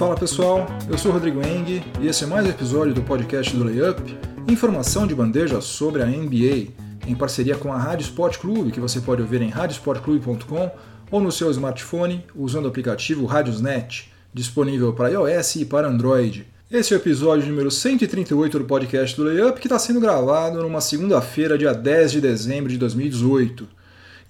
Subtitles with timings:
[0.00, 3.62] Fala pessoal, eu sou Rodrigo Eng e esse é mais um episódio do podcast do
[3.62, 4.16] Layup,
[4.48, 6.68] informação de bandeja sobre a NBA,
[7.06, 10.70] em parceria com a Rádio Sport Clube, que você pode ouvir em radiosportclube.com
[11.10, 16.46] ou no seu smartphone usando o aplicativo Radiosnet, disponível para iOS e para Android.
[16.70, 20.80] Esse é o episódio número 138 do podcast do Layup, que está sendo gravado numa
[20.80, 23.68] segunda-feira, dia 10 de dezembro de 2018.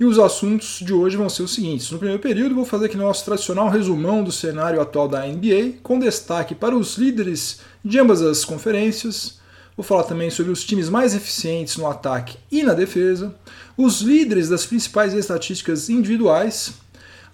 [0.01, 1.91] E os assuntos de hoje vão ser os seguintes.
[1.91, 5.99] No primeiro período, vou fazer aqui nosso tradicional resumão do cenário atual da NBA, com
[5.99, 9.39] destaque para os líderes de ambas as conferências.
[9.77, 13.35] Vou falar também sobre os times mais eficientes no ataque e na defesa,
[13.77, 16.73] os líderes das principais estatísticas individuais,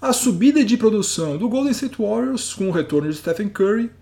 [0.03, 3.93] a subida de produção do Golden State Warriors com o retorno de Stephen Curry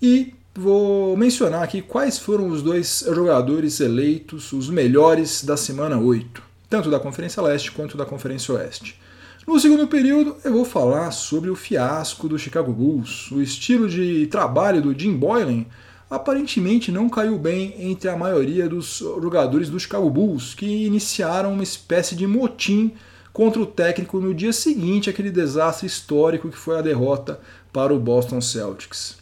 [0.00, 6.51] e vou mencionar aqui quais foram os dois jogadores eleitos os melhores da semana 8
[6.72, 8.98] tanto da Conferência Leste quanto da Conferência Oeste.
[9.46, 13.30] No segundo período, eu vou falar sobre o fiasco do Chicago Bulls.
[13.30, 15.66] O estilo de trabalho do Jim Boylan
[16.08, 21.62] aparentemente não caiu bem entre a maioria dos jogadores do Chicago Bulls, que iniciaram uma
[21.62, 22.92] espécie de motim
[23.34, 27.38] contra o técnico no dia seguinte àquele desastre histórico que foi a derrota
[27.70, 29.18] para o Boston Celtics.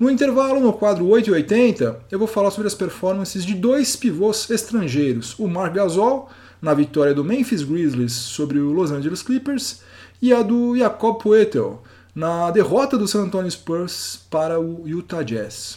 [0.00, 3.94] No intervalo, no quadro 8 e 80, eu vou falar sobre as performances de dois
[3.94, 6.30] pivôs estrangeiros, o Mark Gasol
[6.64, 9.82] na vitória do Memphis Grizzlies sobre o Los Angeles Clippers
[10.20, 11.74] e a do Jakob Poeltl
[12.14, 15.76] na derrota do San Antonio Spurs para o Utah Jazz.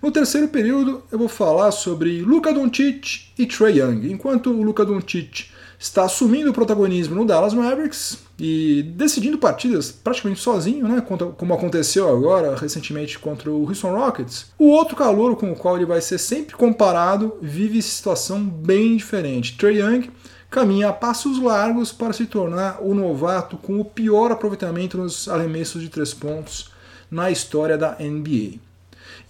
[0.00, 4.10] No terceiro período, eu vou falar sobre Luka Doncic e Trey Young.
[4.10, 10.40] Enquanto o Luka Doncic está assumindo o protagonismo no Dallas Mavericks e decidindo partidas praticamente
[10.40, 15.56] sozinho, né, como aconteceu agora recentemente contra o Houston Rockets, o outro calor com o
[15.56, 19.56] qual ele vai ser sempre comparado vive situação bem diferente.
[19.56, 20.10] Trey Young
[20.50, 25.82] caminha a passos largos para se tornar o novato com o pior aproveitamento nos arremessos
[25.82, 26.70] de três pontos
[27.10, 28.58] na história da NBA.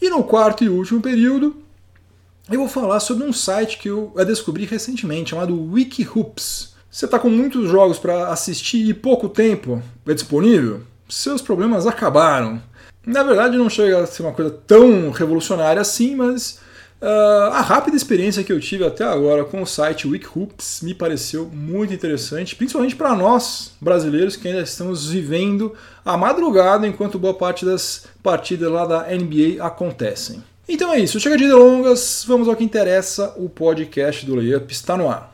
[0.01, 1.57] E no quarto e último período,
[2.51, 6.74] eu vou falar sobre um site que eu descobri recentemente, chamado WikiHoops.
[6.95, 10.83] Você está com muitos jogos para assistir e pouco tempo é disponível?
[11.09, 12.63] Seus problemas acabaram.
[13.05, 16.61] Na verdade, não chega a ser uma coisa tão revolucionária assim, mas
[17.03, 21.51] uh, a rápida experiência que eu tive até agora com o site WikiHoops me pareceu
[21.53, 25.75] muito interessante, principalmente para nós brasileiros que ainda estamos vivendo
[26.05, 30.45] a madrugada enquanto boa parte das partidas lá da NBA acontecem.
[30.69, 34.97] Então é isso, chega de delongas, vamos ao que interessa, o podcast do Layup está
[34.97, 35.34] no ar.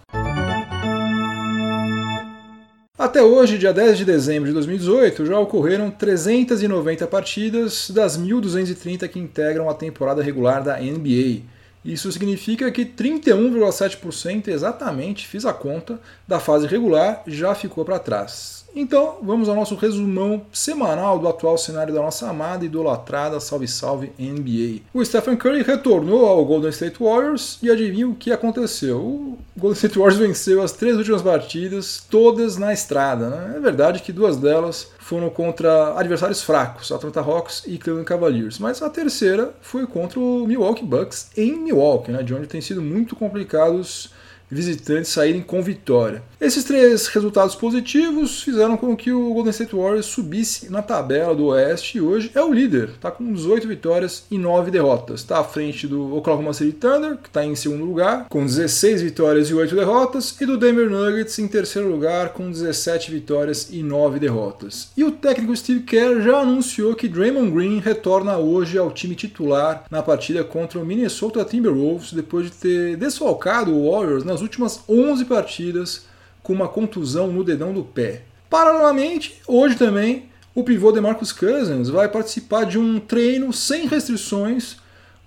[3.00, 9.18] Até hoje, dia 10 de dezembro de 2018, já ocorreram 390 partidas das 1.230 que
[9.18, 11.40] integram a temporada regular da NBA.
[11.82, 18.59] Isso significa que 31,7% exatamente, fiz a conta, da fase regular já ficou para trás.
[18.74, 24.12] Então, vamos ao nosso resumão semanal do atual cenário da nossa amada idolatrada Salve Salve
[24.18, 24.82] NBA.
[24.94, 28.98] O Stephen Curry retornou ao Golden State Warriors e adivinha o que aconteceu?
[28.98, 33.28] O Golden State Warriors venceu as três últimas partidas, todas na estrada.
[33.28, 33.54] Né?
[33.56, 38.80] É verdade que duas delas foram contra adversários fracos, Atlanta Hawks e Cleveland Cavaliers, mas
[38.80, 42.22] a terceira foi contra o Milwaukee Bucks em Milwaukee, né?
[42.22, 44.10] de onde tem sido muito complicados
[44.50, 46.22] visitantes saírem com vitória.
[46.40, 51.46] Esses três resultados positivos fizeram com que o Golden State Warriors subisse na tabela do
[51.46, 55.20] Oeste e hoje é o líder, está com 18 vitórias e 9 derrotas.
[55.20, 59.50] Está à frente do Oklahoma City Thunder, que está em segundo lugar, com 16 vitórias
[59.50, 64.18] e 8 derrotas, e do Denver Nuggets em terceiro lugar, com 17 vitórias e 9
[64.18, 64.88] derrotas.
[64.96, 69.84] E o técnico Steve Kerr já anunciou que Draymond Green retorna hoje ao time titular
[69.90, 74.80] na partida contra o Minnesota Timberwolves, depois de ter desfalcado o Warriors nas nas últimas
[74.88, 76.06] 11 partidas
[76.42, 78.22] com uma contusão no dedão do pé.
[78.48, 80.24] Paralelamente, hoje também,
[80.54, 84.76] o pivô DeMarcus Cousins vai participar de um treino sem restrições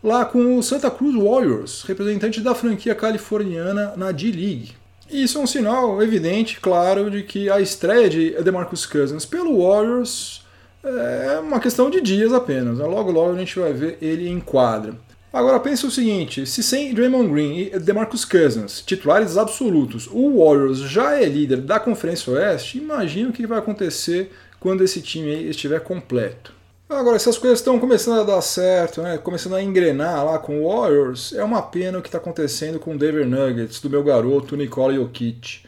[0.04, 4.74] lá com o Santa Cruz Warriors, representante da franquia californiana na D-League.
[5.10, 10.44] Isso é um sinal evidente, claro, de que a estreia de DeMarcus Cousins pelo Warriors
[10.84, 12.80] é uma questão de dias apenas.
[12.80, 14.96] Logo, logo a gente vai ver ele em quadra.
[15.34, 20.78] Agora pense o seguinte, se sem Draymond Green e DeMarcus Cousins, titulares absolutos, o Warriors
[20.78, 25.80] já é líder da Conferência Oeste, imagina o que vai acontecer quando esse time estiver
[25.80, 26.54] completo.
[26.88, 30.62] Agora, se as coisas estão começando a dar certo, né, começando a engrenar lá com
[30.62, 34.04] o Warriors, é uma pena o que está acontecendo com o Denver Nuggets, do meu
[34.04, 35.64] garoto Nikola Jokic.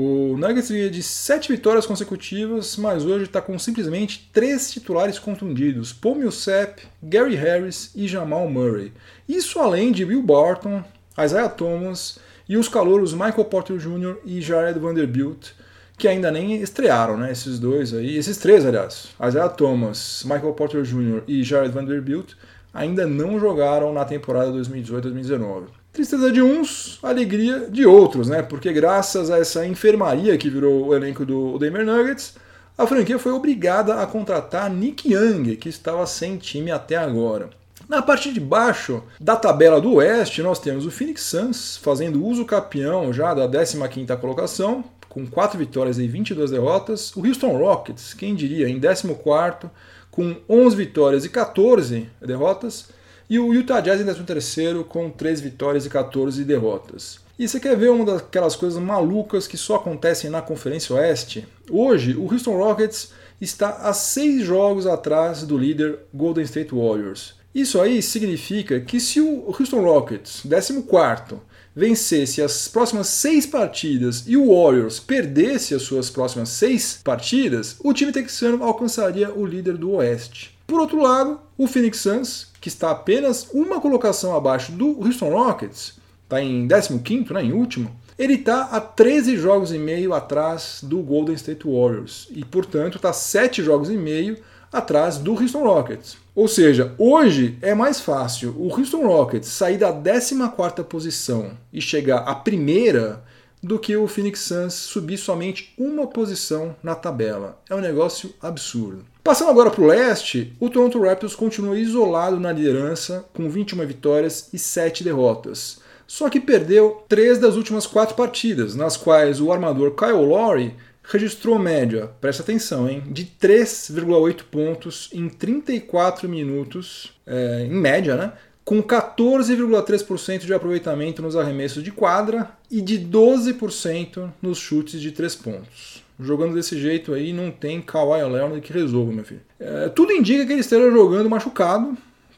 [0.00, 5.92] O Nuggets vinha de sete vitórias consecutivas, mas hoje está com simplesmente três titulares contundidos:
[5.92, 8.92] Paul Millsap, Gary Harris e Jamal Murray.
[9.28, 10.84] Isso além de Will Barton,
[11.20, 14.18] Isaiah Thomas e os calouros Michael Porter Jr.
[14.24, 15.48] e Jared Vanderbilt,
[15.96, 17.32] que ainda nem estrearam, né?
[17.32, 19.08] Esses dois aí, esses três, aliás.
[19.20, 21.24] Isaiah Thomas, Michael Porter Jr.
[21.26, 22.34] e Jared Vanderbilt
[22.72, 25.64] ainda não jogaram na temporada 2018-2019.
[25.92, 28.42] Tristeza de uns, alegria de outros, né?
[28.42, 32.34] Porque graças a essa enfermaria que virou o elenco do Denver Nuggets,
[32.76, 37.50] a franquia foi obrigada a contratar Nick Young, que estava sem time até agora.
[37.88, 42.44] Na parte de baixo da tabela do Oeste, nós temos o Phoenix Suns fazendo uso
[42.44, 47.16] campeão já da 15ª colocação, com 4 vitórias e 22 derrotas.
[47.16, 49.70] O Houston Rockets, quem diria, em 14º,
[50.18, 52.86] com 11 vitórias e 14 derrotas.
[53.30, 57.20] E o Utah Jazz em 13º, com 3 vitórias e 14 derrotas.
[57.38, 61.46] E você quer ver uma daquelas coisas malucas que só acontecem na Conferência Oeste?
[61.70, 67.34] Hoje, o Houston Rockets está a 6 jogos atrás do líder Golden State Warriors.
[67.54, 71.38] Isso aí significa que se o Houston Rockets, 14º,
[71.78, 77.94] vencesse as próximas seis partidas e o Warriors perdesse as suas próximas seis partidas, o
[77.94, 80.58] time texano alcançaria o líder do Oeste.
[80.66, 86.00] Por outro lado, o Phoenix Suns, que está apenas uma colocação abaixo do Houston Rockets,
[86.24, 90.98] está em 15º, né, em último, ele está a 13 jogos e meio atrás do
[90.98, 94.36] Golden State Warriors e, portanto, está 7 jogos e meio
[94.72, 96.16] atrás do Houston Rockets.
[96.34, 102.18] Ou seja, hoje é mais fácil o Houston Rockets sair da 14ª posição e chegar
[102.18, 103.24] à primeira
[103.62, 107.60] do que o Phoenix Suns subir somente uma posição na tabela.
[107.68, 109.04] É um negócio absurdo.
[109.24, 114.48] Passando agora para o leste, o Toronto Raptors continua isolado na liderança com 21 vitórias
[114.52, 115.80] e 7 derrotas.
[116.06, 120.74] Só que perdeu três das últimas quatro partidas, nas quais o armador Kyle Lowry
[121.08, 128.32] registrou média, presta atenção, hein, de 3,8 pontos em 34 minutos, é, em média, né?
[128.62, 135.34] Com 14,3% de aproveitamento nos arremessos de quadra e de 12% nos chutes de 3
[135.36, 136.04] pontos.
[136.20, 139.40] Jogando desse jeito aí, não tem Kawhi Leonard que resolva, meu filho.
[139.58, 141.96] É, tudo indica que ele esteja jogando machucado,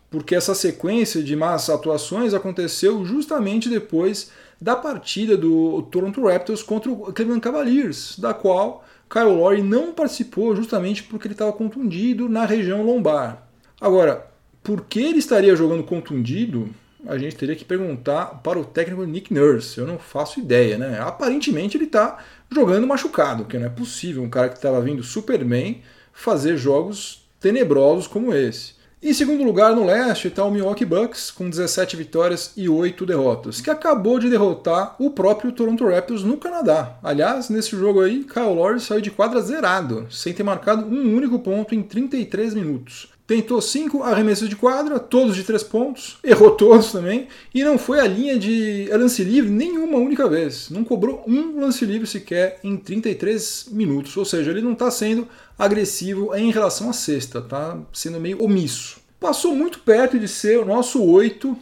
[0.08, 4.30] porque essa sequência de más atuações aconteceu justamente depois
[4.60, 10.54] da partida do Toronto Raptors contra o Cleveland Cavaliers, da qual Kyle Lowry não participou
[10.54, 13.48] justamente porque ele estava contundido na região lombar.
[13.80, 14.30] Agora,
[14.62, 16.68] por que ele estaria jogando contundido?
[17.06, 19.78] A gente teria que perguntar para o técnico Nick Nurse.
[19.78, 21.00] Eu não faço ideia, né?
[21.00, 22.18] Aparentemente ele está
[22.50, 25.82] jogando machucado, que não é possível um cara que estava vindo super bem
[26.12, 28.74] fazer jogos tenebrosos como esse.
[29.02, 33.58] Em segundo lugar, no leste, está o Milwaukee Bucks, com 17 vitórias e 8 derrotas,
[33.58, 36.98] que acabou de derrotar o próprio Toronto Raptors no Canadá.
[37.02, 41.38] Aliás, nesse jogo aí, Kyle Lowry saiu de quadra zerado, sem ter marcado um único
[41.38, 43.08] ponto em 33 minutos.
[43.30, 48.00] Tentou cinco arremessos de quadra, todos de três pontos, errou todos também, e não foi
[48.00, 50.68] a linha de lance livre nenhuma única vez.
[50.68, 54.16] Não cobrou um lance livre sequer em 33 minutos.
[54.16, 58.98] Ou seja, ele não está sendo agressivo em relação à sexta, está sendo meio omisso.
[59.20, 61.56] Passou muito perto de ser o nosso 8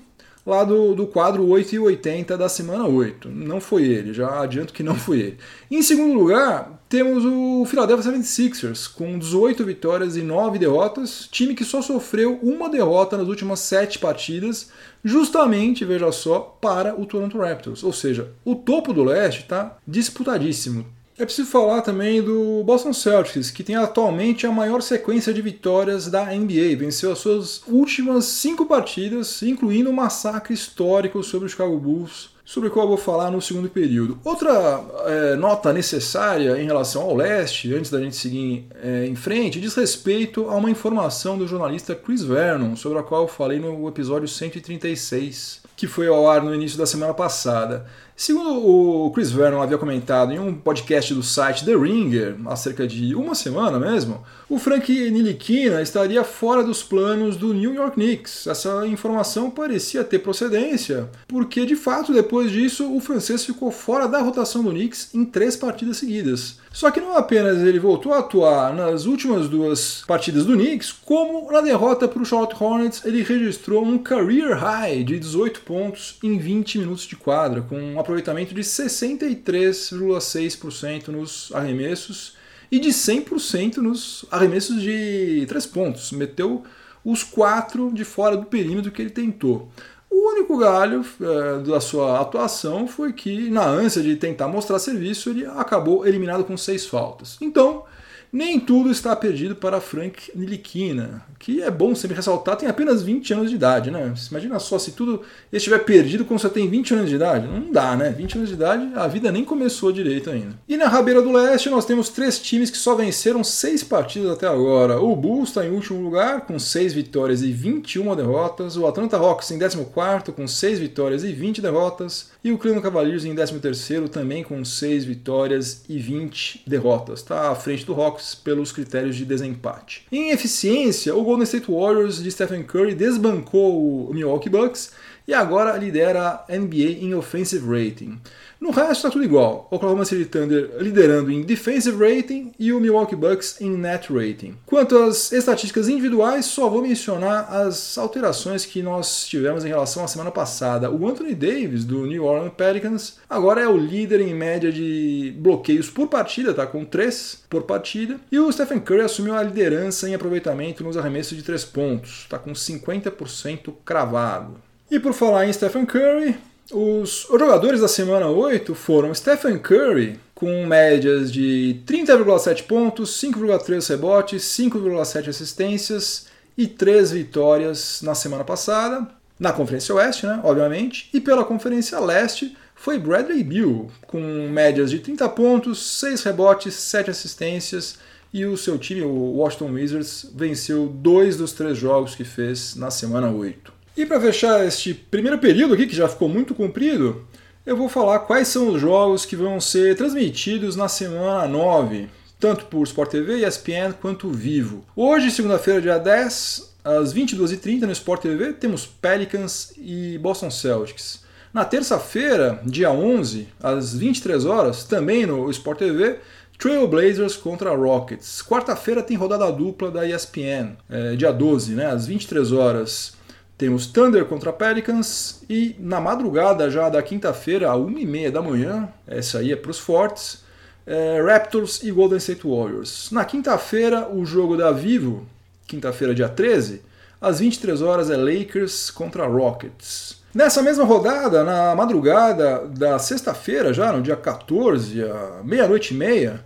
[0.48, 3.28] lá do, do quadro 8 e 80 da semana 8.
[3.28, 5.38] Não foi ele, já adianto que não foi ele.
[5.70, 11.64] Em segundo lugar, temos o Philadelphia 76ers, com 18 vitórias e 9 derrotas, time que
[11.64, 14.70] só sofreu uma derrota nas últimas 7 partidas,
[15.04, 17.84] justamente, veja só, para o Toronto Raptors.
[17.84, 20.86] Ou seja, o topo do leste está disputadíssimo.
[21.18, 26.06] É preciso falar também do Boston Celtics, que tem atualmente a maior sequência de vitórias
[26.06, 26.76] da NBA.
[26.78, 32.68] Venceu as suas últimas cinco partidas, incluindo um massacre histórico sobre o Chicago Bulls, sobre
[32.68, 34.16] o qual eu vou falar no segundo período.
[34.24, 39.60] Outra é, nota necessária em relação ao leste, antes da gente seguir é, em frente,
[39.60, 43.88] diz respeito a uma informação do jornalista Chris Vernon, sobre a qual eu falei no
[43.88, 47.86] episódio 136, que foi ao ar no início da semana passada.
[48.20, 52.84] Segundo o Chris Vernon havia comentado em um podcast do site The Ringer, há cerca
[52.84, 58.48] de uma semana mesmo, o Frank Niliquina estaria fora dos planos do New York Knicks.
[58.48, 64.20] Essa informação parecia ter procedência, porque de fato depois disso o francês ficou fora da
[64.20, 66.58] rotação do Knicks em três partidas seguidas.
[66.72, 71.50] Só que não apenas ele voltou a atuar nas últimas duas partidas do Knicks, como
[71.50, 76.36] na derrota para o Charlotte Hornets ele registrou um career high de 18 pontos em
[76.36, 82.38] 20 minutos de quadra, com aproveitamento de 63,6% nos arremessos
[82.72, 86.12] e de 100% nos arremessos de 3 pontos.
[86.12, 86.64] Meteu
[87.04, 89.68] os quatro de fora do perímetro que ele tentou.
[90.10, 95.28] O único galho é, da sua atuação foi que, na ânsia de tentar mostrar serviço,
[95.28, 97.36] ele acabou eliminado com seis faltas.
[97.42, 97.84] Então,
[98.32, 103.32] nem tudo está perdido para Frank Nilikina, que é bom sempre ressaltar, tem apenas 20
[103.32, 104.12] anos de idade, né?
[104.30, 107.46] Imagina só se tudo estiver perdido quando você tem 20 anos de idade.
[107.46, 108.10] Não dá, né?
[108.10, 110.58] 20 anos de idade, a vida nem começou direito ainda.
[110.68, 114.46] E na Rabeira do Leste nós temos três times que só venceram seis partidas até
[114.46, 115.00] agora.
[115.00, 118.76] O Bulls está em último lugar, com 6 vitórias e 21 derrotas.
[118.76, 122.30] O Atlanta Hawks em 14 com 6 vitórias e 20 derrotas.
[122.42, 127.20] E o Cleveland Cavaliers em 13 também com 6 vitórias e 20 derrotas.
[127.20, 130.06] Está à frente do Hawks pelos critérios de desempate.
[130.10, 134.92] Em eficiência, o Golden State Warriors de Stephen Curry desbancou o Milwaukee Bucks
[135.26, 138.18] e agora lidera a NBA em offensive rating.
[138.60, 139.68] No resto está tudo igual.
[139.70, 144.56] Oklahoma City Thunder liderando em defensive rating e o Milwaukee Bucks em net rating.
[144.66, 150.08] Quanto às estatísticas individuais, só vou mencionar as alterações que nós tivemos em relação à
[150.08, 150.90] semana passada.
[150.90, 155.88] O Anthony Davis do New Orleans Pelicans agora é o líder em média de bloqueios
[155.88, 160.14] por partida, tá com 3 por partida, e o Stephen Curry assumiu a liderança em
[160.14, 164.56] aproveitamento nos arremessos de 3 pontos, está com 50% cravado.
[164.90, 166.36] E por falar em Stephen Curry,
[166.72, 174.42] os jogadores da semana 8 foram Stephen Curry, com médias de 30,7 pontos, 5,3 rebotes,
[174.44, 179.08] 5,7 assistências e 3 vitórias na semana passada,
[179.38, 184.98] na Conferência Oeste, né, obviamente, e pela Conferência Leste foi Bradley Beal, com médias de
[184.98, 187.98] 30 pontos, 6 rebotes, 7 assistências,
[188.32, 192.90] e o seu time, o Washington Wizards, venceu dois dos três jogos que fez na
[192.90, 193.77] semana 8.
[193.98, 197.26] E para fechar este primeiro período aqui, que já ficou muito comprido,
[197.66, 202.66] eu vou falar quais são os jogos que vão ser transmitidos na semana 9, tanto
[202.66, 204.84] por Sport TV, ESPN quanto Vivo.
[204.94, 211.24] Hoje, segunda-feira, dia 10, às 22h30 no Sport TV, temos Pelicans e Boston Celtics.
[211.52, 216.20] Na terça-feira, dia 11, às 23 horas, também no Sport TV,
[216.56, 218.42] Trailblazers contra Rockets.
[218.42, 223.17] Quarta-feira tem rodada dupla da ESPN, é, dia 12, né, às 23 horas.
[223.58, 229.38] Temos Thunder contra Pelicans e na madrugada já da quinta-feira, a 1h30 da manhã, essa
[229.38, 230.44] aí é para os fortes,
[230.86, 233.10] é Raptors e Golden State Warriors.
[233.10, 235.26] Na quinta-feira, o jogo da Vivo,
[235.66, 236.82] quinta-feira, dia 13,
[237.20, 240.18] às 23 horas é Lakers contra Rockets.
[240.32, 246.44] Nessa mesma rodada, na madrugada da sexta-feira, já no dia 14, à meia-noite e meia,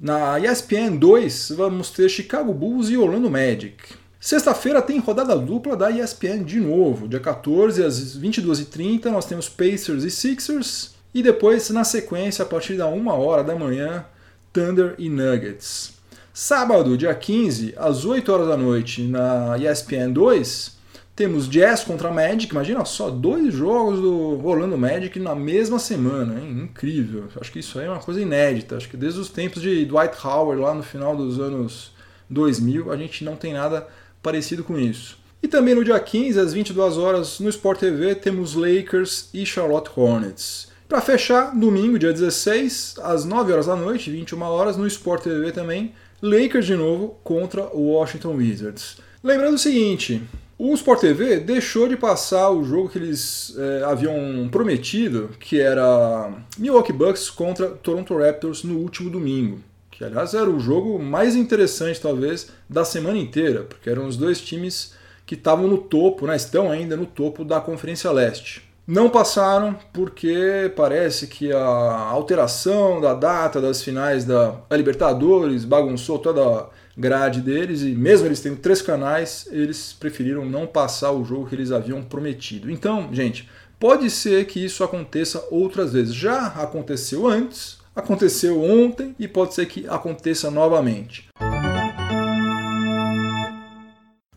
[0.00, 3.76] na ESPN 2, vamos ter Chicago Bulls e Orlando Magic.
[4.20, 7.06] Sexta-feira tem rodada dupla da ESPN de novo.
[7.06, 10.96] Dia 14 às 22h30 nós temos Pacers e Sixers.
[11.14, 14.04] E depois, na sequência, a partir da 1 hora da manhã,
[14.52, 15.94] Thunder e Nuggets.
[16.34, 20.76] Sábado, dia 15, às 8 horas da noite, na ESPN 2,
[21.16, 22.52] temos Jazz contra Magic.
[22.52, 26.40] Imagina só, dois jogos do Orlando Magic na mesma semana.
[26.40, 26.62] Hein?
[26.64, 27.24] Incrível.
[27.40, 28.76] Acho que isso aí é uma coisa inédita.
[28.76, 31.92] Acho que desde os tempos de Dwight Howard, lá no final dos anos
[32.30, 33.88] 2000, a gente não tem nada
[34.22, 35.18] parecido com isso.
[35.42, 39.90] E também no dia 15, às 22 horas, no Sport TV, temos Lakers e Charlotte
[39.94, 40.68] Hornets.
[40.88, 45.52] Para fechar, domingo, dia 16, às 9 horas da noite, 21 horas, no Sport TV
[45.52, 48.96] também, Lakers de novo contra o Washington Wizards.
[49.22, 50.22] Lembrando o seguinte,
[50.58, 56.32] o Sport TV deixou de passar o jogo que eles é, haviam prometido, que era
[56.58, 59.60] Milwaukee Bucks contra Toronto Raptors no último domingo
[59.98, 64.40] que aliás era o jogo mais interessante talvez da semana inteira, porque eram os dois
[64.40, 64.94] times
[65.26, 68.62] que estavam no topo, né, estão ainda no topo da Conferência Leste.
[68.86, 76.42] Não passaram porque parece que a alteração da data das finais da Libertadores bagunçou toda
[76.42, 81.48] a grade deles e mesmo eles tendo três canais, eles preferiram não passar o jogo
[81.48, 82.70] que eles haviam prometido.
[82.70, 83.50] Então, gente,
[83.80, 86.14] pode ser que isso aconteça outras vezes.
[86.14, 91.28] Já aconteceu antes, aconteceu ontem e pode ser que aconteça novamente.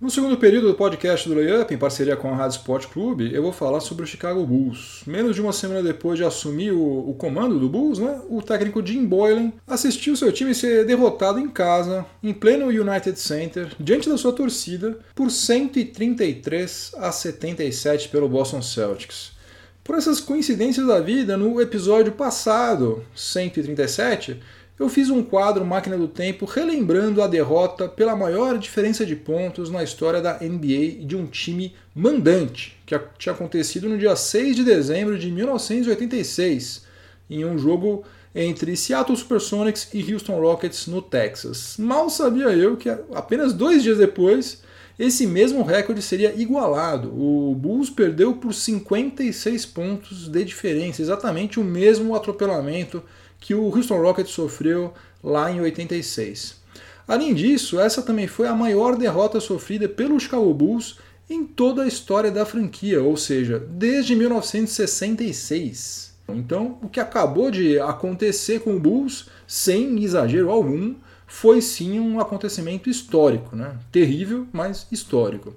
[0.01, 3.43] No segundo período do podcast do Layup, em parceria com a Rádio Sport Clube, eu
[3.43, 5.03] vou falar sobre o Chicago Bulls.
[5.05, 8.83] Menos de uma semana depois de assumir o, o comando do Bulls, né, o técnico
[8.83, 14.17] Jim Boylan assistiu seu time ser derrotado em casa, em pleno United Center, diante da
[14.17, 19.39] sua torcida, por 133 a 77 pelo Boston Celtics.
[19.83, 24.39] Por essas coincidências da vida, no episódio passado, 137,
[24.79, 29.71] eu fiz um quadro Máquina do Tempo relembrando a derrota pela maior diferença de pontos
[29.71, 34.63] na história da NBA de um time mandante, que tinha acontecido no dia 6 de
[34.63, 36.85] dezembro de 1986,
[37.27, 38.03] em um jogo
[38.35, 41.75] entre Seattle Supersonics e Houston Rockets no Texas.
[41.79, 44.61] Mal sabia eu que apenas dois dias depois
[45.01, 47.09] esse mesmo recorde seria igualado.
[47.09, 53.01] O Bulls perdeu por 56 pontos de diferença, exatamente o mesmo atropelamento
[53.39, 54.93] que o Houston Rockets sofreu
[55.23, 56.61] lá em 86.
[57.07, 61.87] Além disso, essa também foi a maior derrota sofrida pelos Chicago Bulls em toda a
[61.87, 66.11] história da franquia, ou seja, desde 1966.
[66.29, 70.93] Então, o que acabou de acontecer com o Bulls, sem exagero algum,
[71.31, 73.77] foi sim um acontecimento histórico, né?
[73.89, 75.55] terrível, mas histórico.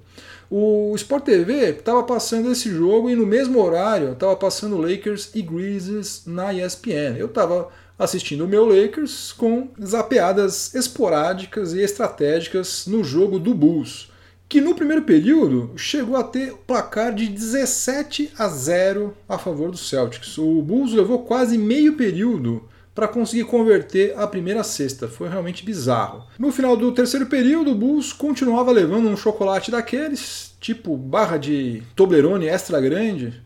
[0.49, 5.41] O Sport TV estava passando esse jogo e no mesmo horário estava passando Lakers e
[5.41, 7.17] Grizzlies na ESPN.
[7.17, 7.67] Eu estava
[7.99, 14.09] assistindo o meu Lakers com zapeadas esporádicas e estratégicas no jogo do Bulls
[14.47, 19.77] que no primeiro período chegou a ter placar de 17 a 0 a favor do
[19.77, 20.37] Celtics.
[20.37, 22.63] O Bulls levou quase meio período
[22.95, 25.07] para conseguir converter a primeira cesta.
[25.07, 26.23] Foi realmente bizarro.
[26.39, 31.83] No final do terceiro período, o Bulls continuava levando um chocolate daqueles, tipo barra de
[31.93, 33.43] Toblerone extra grande,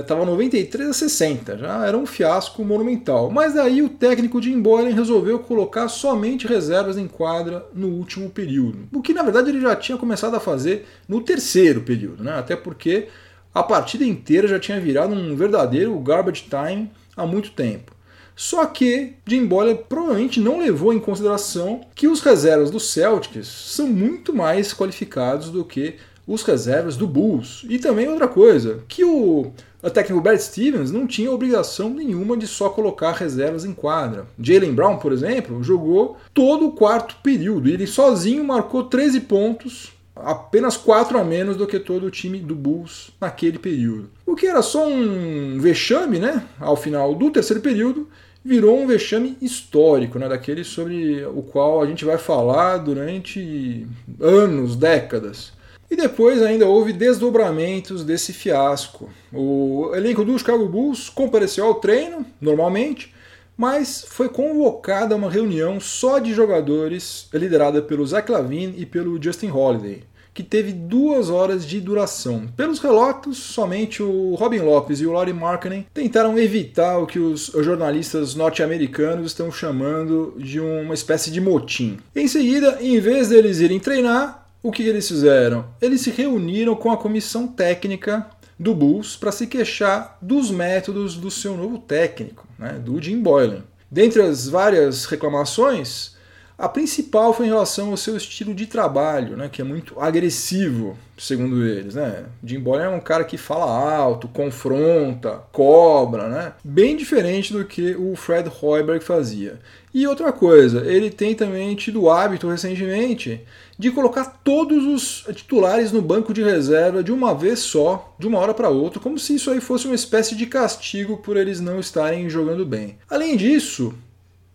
[0.00, 3.30] estava é, 93 a 60, já era um fiasco monumental.
[3.30, 8.88] Mas aí o técnico de Boylan resolveu colocar somente reservas em quadra no último período,
[8.92, 12.38] o que na verdade ele já tinha começado a fazer no terceiro período, né?
[12.38, 13.08] até porque
[13.52, 17.95] a partida inteira já tinha virado um verdadeiro garbage time há muito tempo.
[18.36, 23.86] Só que Jim Boylan provavelmente não levou em consideração que os reservas do Celtics são
[23.86, 27.64] muito mais qualificados do que os reservas do Bulls.
[27.68, 29.52] E também outra coisa, que o
[29.94, 34.26] técnico Brad Stevens não tinha obrigação nenhuma de só colocar reservas em quadra.
[34.38, 40.76] Jalen Brown, por exemplo, jogou todo o quarto período ele sozinho marcou 13 pontos, apenas
[40.76, 44.10] 4 a menos do que todo o time do Bulls naquele período.
[44.26, 48.08] O que era só um vexame, né, ao final do terceiro período,
[48.46, 53.86] virou um vexame histórico, né, daquele sobre o qual a gente vai falar durante
[54.20, 55.52] anos, décadas.
[55.90, 59.10] E depois ainda houve desdobramentos desse fiasco.
[59.32, 63.12] O elenco do Chicago Bulls compareceu ao treino, normalmente,
[63.56, 69.50] mas foi convocada uma reunião só de jogadores, liderada pelo Zach Lavine e pelo Justin
[69.50, 70.02] Holiday,
[70.36, 72.46] que teve duas horas de duração.
[72.54, 77.50] Pelos relatos, somente o Robin Lopes e o Laurie Markkinen tentaram evitar o que os
[77.60, 81.96] jornalistas norte-americanos estão chamando de uma espécie de motim.
[82.14, 85.64] Em seguida, em vez deles irem treinar, o que eles fizeram?
[85.80, 88.26] Eles se reuniram com a comissão técnica
[88.58, 93.62] do Bulls para se queixar dos métodos do seu novo técnico, né, do Jim Boylan.
[93.90, 96.15] Dentre as várias reclamações,
[96.58, 100.96] a principal foi em relação ao seu estilo de trabalho, né, que é muito agressivo,
[101.18, 101.94] segundo eles.
[101.94, 102.24] Né?
[102.42, 106.52] Jim Boylan é um cara que fala alto, confronta, cobra, né?
[106.64, 109.60] bem diferente do que o Fred Hoiberg fazia.
[109.92, 113.40] E outra coisa, ele tem também tido o hábito recentemente
[113.78, 118.38] de colocar todos os titulares no banco de reserva de uma vez só, de uma
[118.38, 121.78] hora para outra, como se isso aí fosse uma espécie de castigo por eles não
[121.78, 122.98] estarem jogando bem.
[123.08, 123.94] Além disso,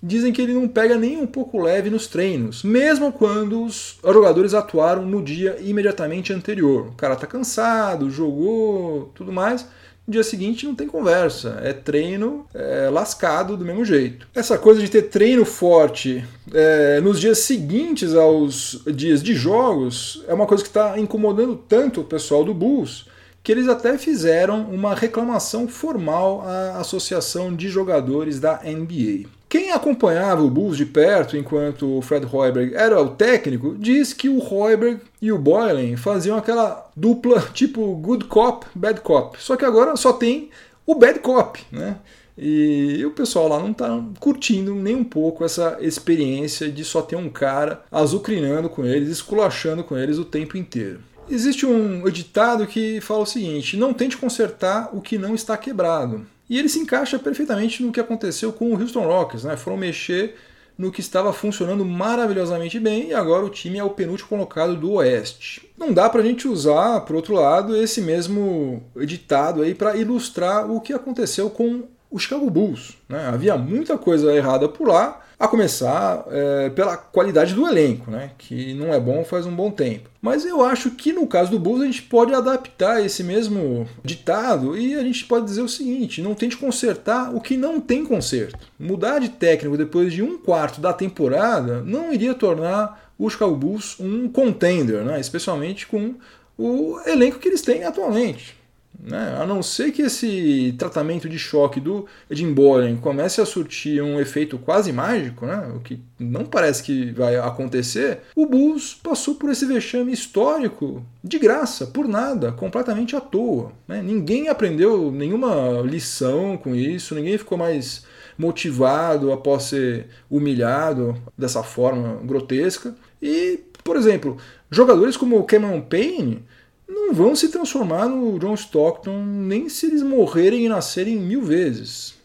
[0.01, 4.53] dizem que ele não pega nem um pouco leve nos treinos, mesmo quando os jogadores
[4.53, 6.87] atuaram no dia imediatamente anterior.
[6.87, 9.65] O cara tá cansado, jogou, tudo mais
[10.07, 14.27] no dia seguinte não tem conversa, é treino é, lascado do mesmo jeito.
[14.33, 20.33] Essa coisa de ter treino forte é, nos dias seguintes aos dias de jogos é
[20.33, 23.05] uma coisa que está incomodando tanto o pessoal do Bulls
[23.43, 29.40] que eles até fizeram uma reclamação formal à Associação de Jogadores da NBA.
[29.51, 34.29] Quem acompanhava o Bulls de perto enquanto o Fred Hoiberg era o técnico, diz que
[34.29, 39.37] o Hoiberg e o Boylan faziam aquela dupla tipo good cop, bad cop.
[39.43, 40.49] Só que agora só tem
[40.85, 41.97] o bad cop, né?
[42.37, 47.17] E o pessoal lá não está curtindo nem um pouco essa experiência de só ter
[47.17, 51.01] um cara azucrinando com eles, esculachando com eles o tempo inteiro.
[51.29, 56.25] Existe um ditado que fala o seguinte: não tente consertar o que não está quebrado.
[56.51, 59.55] E ele se encaixa perfeitamente no que aconteceu com o Houston Rockets, né?
[59.55, 60.35] Foram mexer
[60.77, 64.91] no que estava funcionando maravilhosamente bem e agora o time é o penúltimo colocado do
[64.91, 65.71] Oeste.
[65.77, 70.69] Não dá para a gente usar, por outro lado, esse mesmo ditado aí para ilustrar
[70.69, 72.97] o que aconteceu com o Chicago Bulls.
[73.07, 73.25] Né?
[73.27, 78.29] Havia muita coisa errada por lá, a começar é, pela qualidade do elenco, né?
[78.37, 80.07] que não é bom faz um bom tempo.
[80.21, 84.77] Mas eu acho que no caso do Bulls a gente pode adaptar esse mesmo ditado
[84.77, 88.59] e a gente pode dizer o seguinte: não tente consertar o que não tem conserto.
[88.77, 93.99] Mudar de técnico depois de um quarto da temporada não iria tornar o Chicago Bulls
[93.99, 95.19] um contender, né?
[95.19, 96.13] especialmente com
[96.55, 98.60] o elenco que eles têm atualmente.
[99.03, 99.35] Né?
[99.39, 104.19] A não ser que esse tratamento de choque do Jim Boylan comece a surtir um
[104.19, 105.71] efeito quase mágico, né?
[105.75, 111.39] o que não parece que vai acontecer, o Bulls passou por esse vexame histórico de
[111.39, 113.71] graça, por nada, completamente à toa.
[113.87, 114.01] Né?
[114.03, 118.05] Ninguém aprendeu nenhuma lição com isso, ninguém ficou mais
[118.37, 122.95] motivado após ser humilhado dessa forma grotesca.
[123.21, 124.37] E, por exemplo,
[124.69, 126.43] jogadores como Cameron Payne
[126.91, 132.15] não vão se transformar no John Stockton nem se eles morrerem e nascerem mil vezes.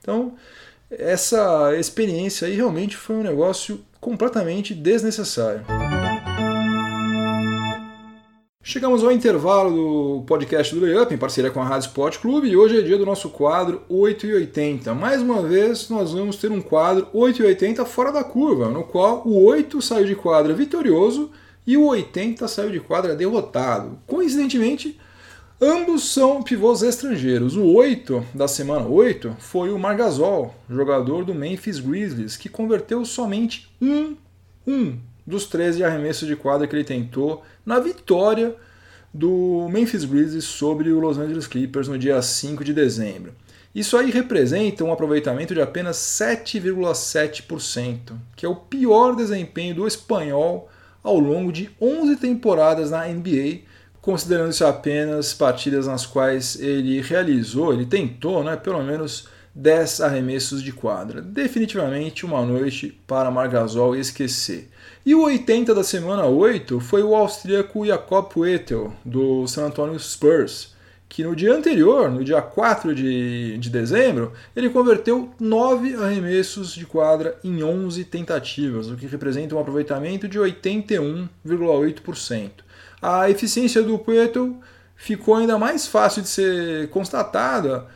[0.00, 0.34] Então,
[0.90, 5.64] essa experiência aí realmente foi um negócio completamente desnecessário.
[8.62, 12.56] Chegamos ao intervalo do podcast do Layup, em parceria com a Rádio Sport Clube, e
[12.56, 14.92] hoje é dia do nosso quadro 8 e 80.
[14.92, 18.82] Mais uma vez, nós vamos ter um quadro 8 e 80 fora da curva, no
[18.82, 21.30] qual o 8 saiu de quadra vitorioso
[21.66, 23.98] e o 80 saiu de quadra derrotado.
[24.06, 24.98] Coincidentemente,
[25.60, 27.56] ambos são pivôs estrangeiros.
[27.56, 33.68] O 8 da semana 8 foi o Margasol, jogador do Memphis Grizzlies, que converteu somente
[33.82, 34.14] um,
[34.66, 38.54] um dos 13 arremessos de quadra que ele tentou na vitória
[39.12, 43.34] do Memphis Grizzlies sobre o Los Angeles Clippers no dia 5 de dezembro.
[43.74, 50.70] Isso aí representa um aproveitamento de apenas 7,7%, que é o pior desempenho do espanhol
[51.06, 53.60] ao longo de 11 temporadas na NBA,
[54.02, 60.72] considerando-se apenas partidas nas quais ele realizou, ele tentou, né, pelo menos 10 arremessos de
[60.72, 61.22] quadra.
[61.22, 64.68] Definitivamente uma noite para Margasol esquecer.
[65.04, 70.74] E o 80 da semana 8 foi o austríaco Jakob Poeltl, do San Antonio Spurs,
[71.08, 76.84] que no dia anterior, no dia 4 de, de dezembro, ele converteu 9 arremessos de
[76.84, 82.50] quadra em 11 tentativas, o que representa um aproveitamento de 81,8%.
[83.00, 84.54] A eficiência do Poeltl
[84.96, 87.86] ficou ainda mais fácil de ser constatada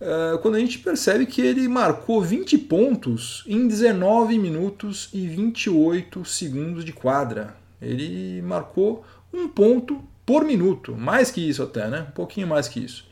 [0.00, 6.24] uh, quando a gente percebe que ele marcou 20 pontos em 19 minutos e 28
[6.24, 7.56] segundos de quadra.
[7.80, 12.06] Ele marcou um ponto por minuto, mais que isso até, né?
[12.08, 13.08] Um pouquinho mais que isso.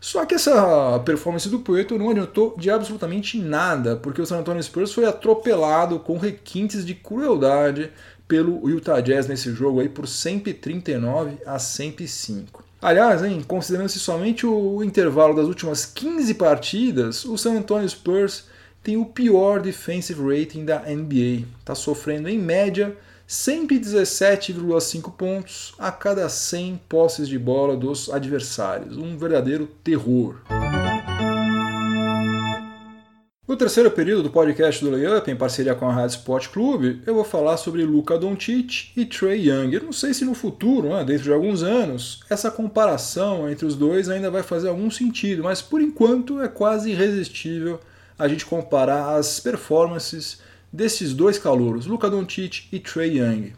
[0.00, 4.62] Só que essa performance do Puerto não adiantou de absolutamente nada, porque o San Antonio
[4.62, 7.90] Spurs foi atropelado com requintes de crueldade
[8.28, 12.62] pelo Utah Jazz nesse jogo aí por 139 a 105.
[12.80, 18.44] Aliás, hein, considerando-se somente o intervalo das últimas 15 partidas, o San Antonio Spurs
[18.84, 21.44] tem o pior defensive rating da NBA.
[21.58, 22.96] Está sofrendo em média
[23.28, 28.96] 117,5 pontos a cada 100 posses de bola dos adversários.
[28.96, 30.36] Um verdadeiro terror.
[33.46, 37.14] No terceiro período do podcast do Layup, em parceria com a Rádio Sport Clube, eu
[37.14, 39.74] vou falar sobre Luka Doncic e Trey Young.
[39.74, 43.74] Eu não sei se no futuro, né, dentro de alguns anos, essa comparação entre os
[43.74, 47.78] dois ainda vai fazer algum sentido, mas por enquanto é quase irresistível
[48.18, 50.40] a gente comparar as performances
[50.72, 53.52] desses dois calouros, Luka Doncic e Trey Young.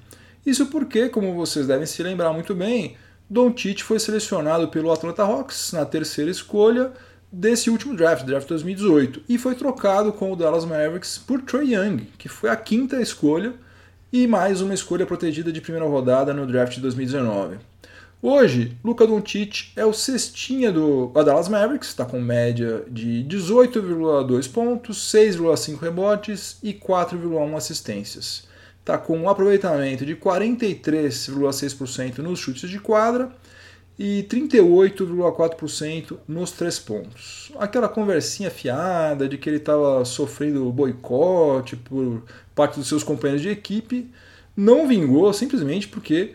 [0.45, 2.97] Isso porque, como vocês devem se lembrar muito bem,
[3.29, 6.93] Doncic foi selecionado pelo Atlanta Hawks na terceira escolha
[7.31, 12.09] desse último draft, draft 2018, e foi trocado com o Dallas Mavericks por Trey Young,
[12.19, 13.55] que foi a quinta escolha
[14.13, 17.70] e mais uma escolha protegida de primeira rodada no draft de 2019.
[18.23, 25.11] Hoje, Luka Doncic é o cestinha do Dallas Mavericks, está com média de 18,2 pontos,
[25.11, 28.47] 6,5 rebotes e 4,1 assistências.
[28.79, 33.33] Está com um aproveitamento de 43,6% nos chutes de quadra
[33.99, 37.51] e 38,4% nos três pontos.
[37.59, 42.23] Aquela conversinha fiada de que ele estava sofrendo boicote por
[42.55, 44.11] parte dos seus companheiros de equipe
[44.55, 46.35] não vingou simplesmente porque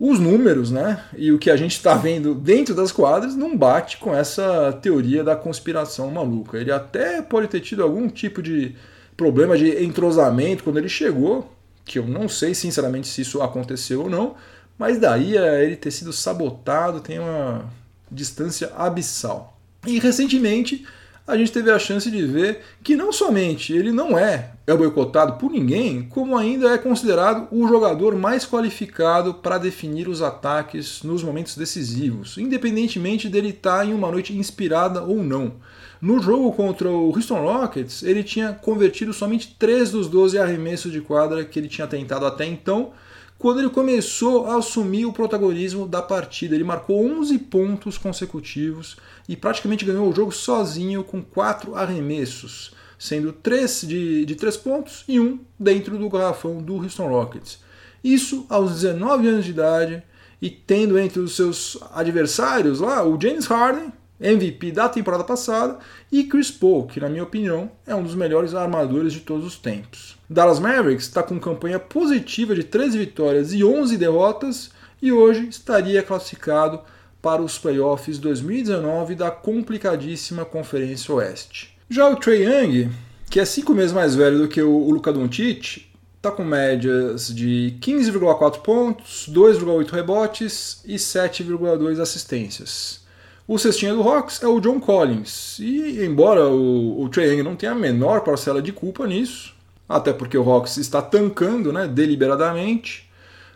[0.00, 3.98] os números, né, e o que a gente está vendo dentro das quadras não bate
[3.98, 6.56] com essa teoria da conspiração maluca.
[6.56, 8.74] Ele até pode ter tido algum tipo de
[9.14, 11.52] problema de entrosamento quando ele chegou,
[11.84, 14.36] que eu não sei sinceramente se isso aconteceu ou não,
[14.78, 17.70] mas daí a ele ter sido sabotado tem uma
[18.10, 19.60] distância abissal.
[19.86, 20.86] E recentemente
[21.26, 25.34] a gente teve a chance de ver que não somente ele não é, é boicotado
[25.34, 31.22] por ninguém, como ainda é considerado o jogador mais qualificado para definir os ataques nos
[31.22, 35.54] momentos decisivos, independentemente dele estar em uma noite inspirada ou não.
[36.00, 41.00] No jogo contra o Houston Rockets, ele tinha convertido somente 3 dos 12 arremessos de
[41.00, 42.92] quadra que ele tinha tentado até então,
[43.40, 46.54] quando ele começou a assumir o protagonismo da partida.
[46.54, 48.96] Ele marcou 11 pontos consecutivos
[49.28, 55.04] e praticamente ganhou o jogo sozinho com quatro arremessos, sendo três de, de três pontos
[55.08, 57.58] e um dentro do garrafão do Houston Rockets.
[58.04, 60.02] Isso aos 19 anos de idade
[60.40, 65.78] e tendo entre os seus adversários lá o James Harden, MVP da temporada passada,
[66.12, 69.56] e Chris Paul, que na minha opinião é um dos melhores armadores de todos os
[69.56, 70.18] tempos.
[70.28, 76.02] Dallas Mavericks está com campanha positiva de 13 vitórias e 11 derrotas e hoje estaria
[76.02, 76.82] classificado
[77.22, 81.69] para os playoffs 2019 da complicadíssima Conferência Oeste.
[81.92, 82.88] Já o Trey Young,
[83.28, 87.74] que é 5 meses mais velho do que o Luka Doncic, está com médias de
[87.80, 93.00] 15,4 pontos, 2,8 rebotes e 7,2 assistências.
[93.44, 97.56] O cestinha do Hawks é o John Collins, e embora o, o Trae Young não
[97.56, 99.52] tenha a menor parcela de culpa nisso,
[99.88, 103.09] até porque o Hawks está tancando né, deliberadamente,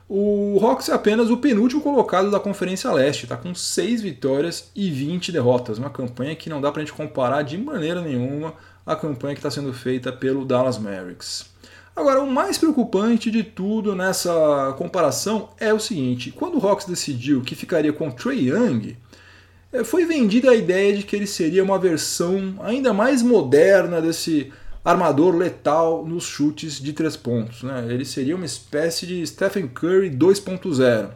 [0.09, 4.91] o Hawks é apenas o penúltimo colocado da Conferência Leste, está com 6 vitórias e
[4.91, 8.95] 20 derrotas, uma campanha que não dá para a gente comparar de maneira nenhuma a
[8.95, 11.47] campanha que está sendo feita pelo Dallas Mavericks.
[11.97, 17.41] Agora, o mais preocupante de tudo nessa comparação é o seguinte: quando o Hawks decidiu
[17.41, 18.97] que ficaria com Trey Young,
[19.73, 24.53] é, foi vendida a ideia de que ele seria uma versão ainda mais moderna desse
[24.85, 27.63] armador letal nos chutes de três pontos.
[27.63, 27.87] Né?
[27.89, 31.11] Ele seria uma espécie de Stephen Curry 2.0.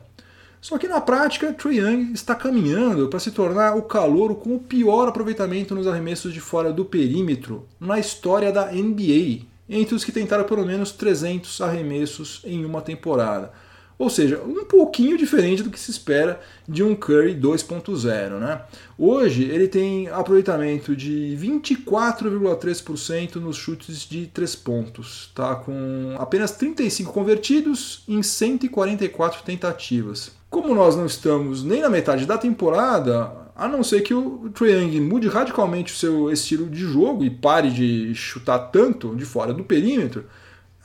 [0.61, 4.59] Só que na prática, Trae Young está caminhando para se tornar o calouro com o
[4.59, 10.11] pior aproveitamento nos arremessos de fora do perímetro na história da NBA, entre os que
[10.11, 13.53] tentaram pelo menos 300 arremessos em uma temporada.
[13.99, 18.39] Ou seja, um pouquinho diferente do que se espera de um Curry 2.0.
[18.39, 18.61] Né?
[18.97, 25.57] Hoje ele tem aproveitamento de 24,3% nos chutes de 3 pontos, tá?
[25.57, 30.31] com apenas 35 convertidos em 144 tentativas.
[30.49, 34.71] Como nós não estamos nem na metade da temporada, a não ser que o Trae
[34.71, 39.53] Young mude radicalmente o seu estilo de jogo e pare de chutar tanto de fora
[39.53, 40.25] do perímetro,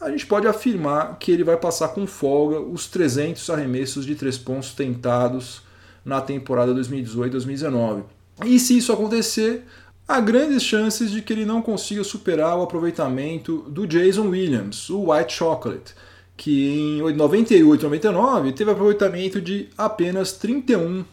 [0.03, 4.37] a gente pode afirmar que ele vai passar com folga os 300 arremessos de três
[4.37, 5.61] pontos tentados
[6.03, 8.03] na temporada 2018-2019.
[8.45, 9.63] E se isso acontecer,
[10.07, 15.11] há grandes chances de que ele não consiga superar o aproveitamento do Jason Williams, o
[15.11, 15.93] White Chocolate,
[16.35, 21.05] que em 98-99 teve aproveitamento de apenas 31%,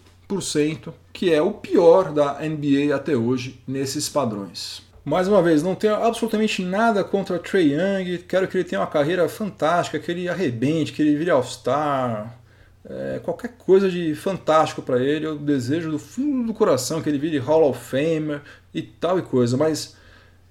[1.13, 4.90] que é o pior da NBA até hoje nesses padrões.
[5.05, 8.19] Mais uma vez, não tenho absolutamente nada contra Trey Young.
[8.29, 12.39] Quero que ele tenha uma carreira fantástica, que ele arrebente, que ele vire All-Star.
[12.85, 15.27] É, qualquer coisa de fantástico para ele.
[15.27, 18.43] Eu desejo do fundo do coração que ele vire Hall of Famer
[18.75, 19.57] e tal e coisa.
[19.57, 19.97] Mas,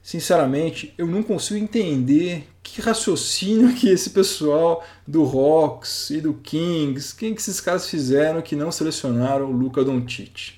[0.02, 7.16] sinceramente, eu não consigo entender que raciocínio que esse pessoal do Hawks e do Kings,
[7.16, 10.54] quem que esses caras fizeram que não selecionaram o Luca Doncic.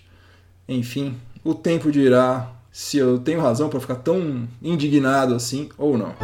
[0.68, 6.16] Enfim, o tempo dirá se eu tenho razão para ficar tão indignado assim ou não.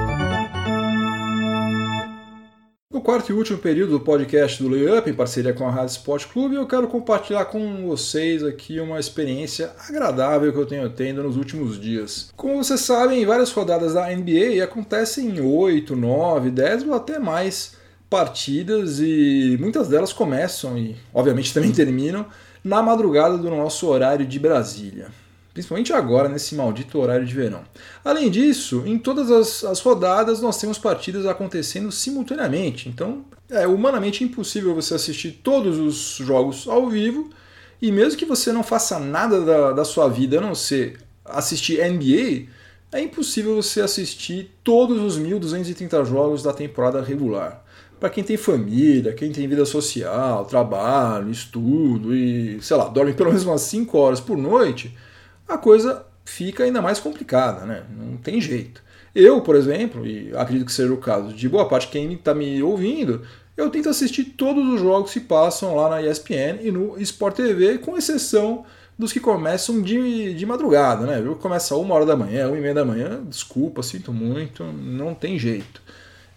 [2.89, 6.27] No quarto e último período do podcast do Layup, em parceria com a Rádio Sport
[6.27, 11.35] Clube, eu quero compartilhar com vocês aqui uma experiência agradável que eu tenho tendo nos
[11.35, 12.31] últimos dias.
[12.35, 17.75] Como vocês sabem, várias rodadas da NBA acontecem 8, 9, 10 ou até mais
[18.09, 22.25] partidas e muitas delas começam e, obviamente, também terminam
[22.63, 25.09] na madrugada do nosso horário de Brasília
[25.57, 27.63] principalmente agora, nesse maldito horário de verão.
[28.05, 34.23] Além disso, em todas as, as rodadas nós temos partidas acontecendo simultaneamente, então é humanamente
[34.23, 37.31] impossível você assistir todos os jogos ao vivo,
[37.81, 41.83] e mesmo que você não faça nada da, da sua vida a não ser assistir
[41.83, 42.45] NBA,
[42.91, 47.65] é impossível você assistir todos os 1.230 jogos da temporada regular.
[47.99, 53.29] Para quem tem família, quem tem vida social, trabalho, estudo e, sei lá, dorme pelo
[53.29, 54.95] menos umas 5 horas por noite,
[55.47, 57.83] a coisa fica ainda mais complicada, né?
[57.97, 58.83] Não tem jeito.
[59.15, 62.33] Eu, por exemplo, e acredito que seja o caso de boa parte de quem está
[62.35, 63.23] me ouvindo,
[63.55, 67.79] eu tento assistir todos os jogos que passam lá na ESPN e no Sport TV,
[67.79, 68.65] com exceção
[68.97, 71.21] dos que começam de, de madrugada, né?
[71.23, 75.13] Eu começa uma hora da manhã, uma e meia da manhã, desculpa, sinto muito, não
[75.13, 75.81] tem jeito.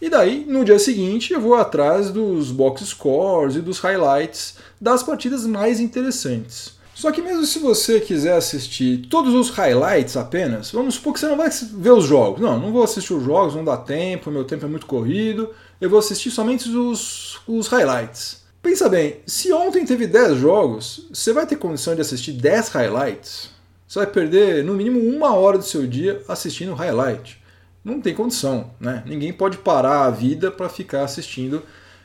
[0.00, 5.02] E daí, no dia seguinte, eu vou atrás dos box scores e dos highlights das
[5.02, 6.79] partidas mais interessantes.
[7.00, 11.28] Só que mesmo se você quiser assistir todos os highlights apenas, vamos supor que você
[11.28, 12.42] não vai ver os jogos.
[12.42, 15.48] Não, não vou assistir os jogos, não dá tempo, meu tempo é muito corrido.
[15.80, 18.42] Eu vou assistir somente os, os highlights.
[18.60, 23.48] Pensa bem, se ontem teve 10 jogos, você vai ter condição de assistir 10 highlights?
[23.88, 27.40] Você vai perder no mínimo uma hora do seu dia assistindo highlight.
[27.82, 29.02] Não tem condição, né?
[29.06, 31.62] Ninguém pode parar a vida para ficar assistindo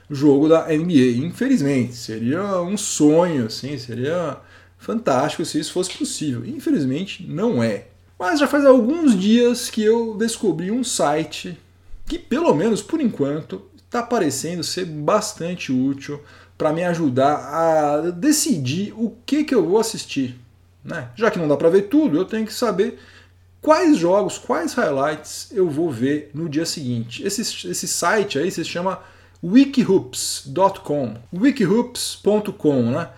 [0.09, 1.17] jogo da NBA.
[1.17, 4.37] Infelizmente, seria um sonho, assim, seria
[4.85, 6.45] fantástico se isso fosse possível.
[6.45, 7.87] Infelizmente, não é.
[8.17, 11.57] Mas já faz alguns dias que eu descobri um site
[12.05, 16.21] que, pelo menos por enquanto, está parecendo ser bastante útil
[16.57, 20.39] para me ajudar a decidir o que, que eu vou assistir.
[20.83, 21.09] Né?
[21.15, 22.99] Já que não dá para ver tudo, eu tenho que saber
[23.59, 27.23] quais jogos, quais highlights eu vou ver no dia seguinte.
[27.23, 29.01] Esse, esse site aí se chama
[29.43, 33.09] wikihoops.com, wikihoops.com, né?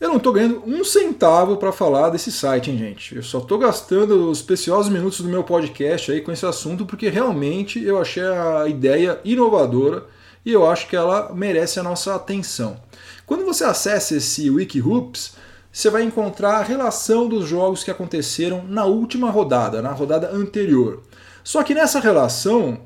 [0.00, 3.16] Eu não estou ganhando um centavo para falar desse site, hein, gente?
[3.16, 7.10] Eu só estou gastando os preciosos minutos do meu podcast aí com esse assunto porque
[7.10, 10.06] realmente eu achei a ideia inovadora
[10.42, 12.80] e eu acho que ela merece a nossa atenção.
[13.26, 15.34] Quando você acessa esse WikiHoops,
[15.70, 21.02] você vai encontrar a relação dos jogos que aconteceram na última rodada, na rodada anterior.
[21.44, 22.80] Só que nessa relação,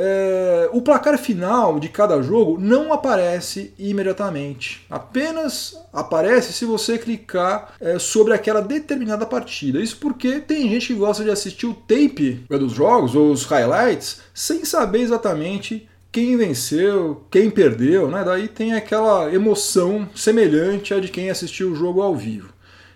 [0.00, 4.86] é, o placar final de cada jogo não aparece imediatamente.
[4.88, 9.80] Apenas aparece se você clicar é, sobre aquela determinada partida.
[9.80, 14.20] Isso porque tem gente que gosta de assistir o tape dos jogos ou os highlights
[14.32, 18.22] sem saber exatamente quem venceu, quem perdeu, né?
[18.24, 22.52] Daí tem aquela emoção semelhante à de quem assistiu o jogo ao vivo.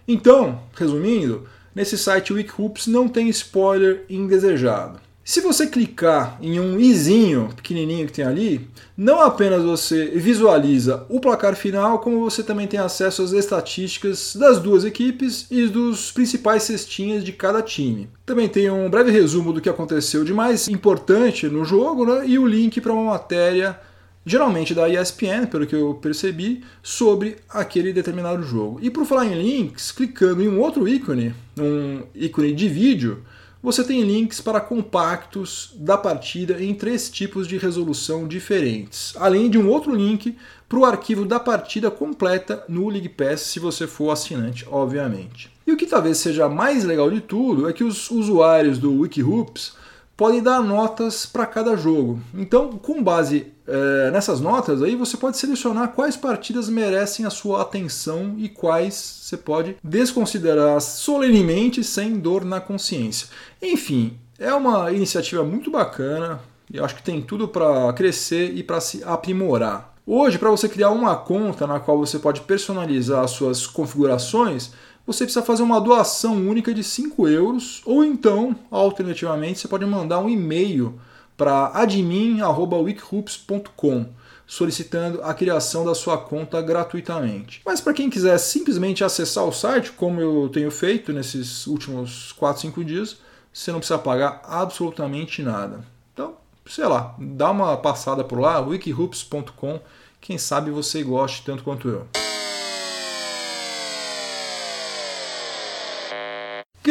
[0.07, 5.01] Então, resumindo, nesse site Wikihoops não tem spoiler indesejado.
[5.25, 11.21] Se você clicar em um izinho pequenininho que tem ali, não apenas você visualiza o
[11.21, 16.65] placar final, como você também tem acesso às estatísticas das duas equipes e dos principais
[16.65, 18.11] cestinhas de cada time.
[18.27, 22.37] Também tem um breve resumo do que aconteceu de mais importante no jogo né, e
[22.37, 23.79] o link para uma matéria,
[24.27, 28.81] geralmente da ESPN, pelo que eu percebi, sobre aquele determinado jogo.
[28.83, 33.23] E por falar em links, clicando em um outro ícone, um ícone de vídeo,
[33.63, 39.57] você tem links para compactos da partida em três tipos de resolução diferentes, além de
[39.57, 40.37] um outro link
[40.69, 45.49] para o arquivo da partida completa no League Pass, se você for assinante, obviamente.
[45.65, 49.75] E o que talvez seja mais legal de tudo é que os usuários do WikiHoops
[50.23, 52.21] podem dar notas para cada jogo.
[52.33, 57.61] Então, com base é, nessas notas, aí você pode selecionar quais partidas merecem a sua
[57.61, 63.27] atenção e quais você pode desconsiderar solenemente sem dor na consciência.
[63.61, 66.39] Enfim, é uma iniciativa muito bacana.
[66.73, 69.93] Eu acho que tem tudo para crescer e para se aprimorar.
[70.07, 74.71] Hoje, para você criar uma conta na qual você pode personalizar as suas configurações,
[75.07, 80.21] você precisa fazer uma doação única de 5 euros, ou então, alternativamente, você pode mandar
[80.21, 80.99] um e-mail
[81.37, 84.07] para admin.wikihoops.com
[84.47, 87.63] solicitando a criação da sua conta gratuitamente.
[87.65, 92.61] Mas para quem quiser simplesmente acessar o site, como eu tenho feito nesses últimos 4,
[92.61, 93.17] 5 dias,
[93.53, 95.81] você não precisa pagar absolutamente nada.
[96.13, 96.35] Então,
[96.67, 99.81] sei lá, dá uma passada por lá, wikihoops.com,
[100.21, 102.22] quem sabe você goste tanto quanto eu.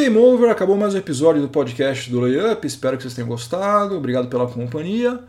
[0.01, 2.65] Game over, acabou mais um episódio do podcast do Layup.
[2.65, 3.95] Espero que vocês tenham gostado.
[3.95, 5.19] Obrigado pela companhia.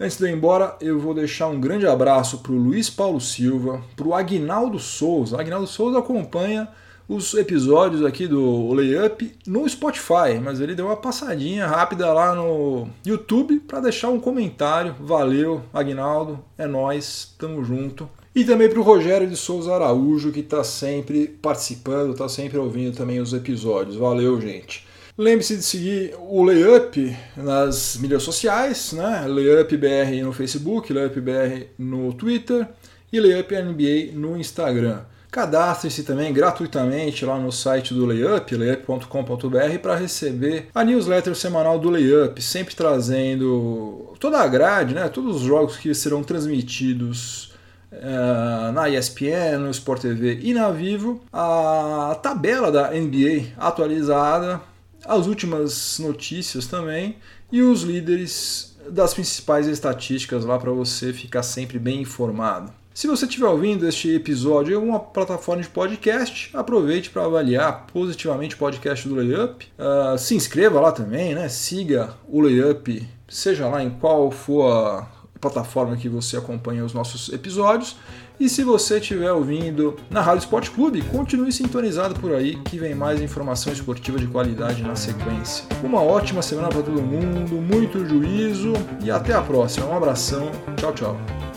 [0.00, 3.80] Antes de ir embora, eu vou deixar um grande abraço para o Luiz Paulo Silva,
[3.94, 5.40] para o Agnaldo Souza.
[5.40, 6.66] Agnaldo Souza acompanha
[7.08, 12.88] os episódios aqui do Layup no Spotify, mas ele deu uma passadinha rápida lá no
[13.06, 14.96] YouTube para deixar um comentário.
[14.98, 18.10] Valeu, Agnaldo, é nós, tamo junto.
[18.34, 22.96] E também para o Rogério de Souza Araújo, que está sempre participando, está sempre ouvindo
[22.96, 23.96] também os episódios.
[23.96, 24.86] Valeu, gente!
[25.16, 29.26] Lembre-se de seguir o Layup nas mídias sociais, né?
[29.26, 32.68] LayupBR no Facebook, LayupBR no Twitter
[33.12, 35.00] e Layup NBA no Instagram.
[35.28, 41.90] Cadastre-se também gratuitamente lá no site do Layup, layup.com.br, para receber a newsletter semanal do
[41.90, 45.08] Layup, sempre trazendo toda a grade, né?
[45.08, 47.52] todos os jogos que serão transmitidos
[47.90, 54.60] Uh, na ESPN, no Sport TV e na Vivo, a tabela da NBA atualizada,
[55.04, 57.16] as últimas notícias também
[57.50, 62.72] e os líderes das principais estatísticas lá para você ficar sempre bem informado.
[62.98, 68.56] Se você estiver ouvindo este episódio em alguma plataforma de podcast, aproveite para avaliar positivamente
[68.56, 69.68] o podcast do Layup.
[69.78, 71.48] Uh, se inscreva lá também, né?
[71.48, 75.08] siga o Layup, seja lá em qual for a
[75.40, 77.96] plataforma que você acompanha os nossos episódios.
[78.40, 82.94] E se você estiver ouvindo na Rádio Esporte Clube, continue sintonizado por aí que vem
[82.94, 85.64] mais informação esportiva de qualidade na sequência.
[85.82, 89.86] Uma ótima semana para todo mundo, muito juízo e até a próxima.
[89.86, 91.47] Um abração, tchau, tchau.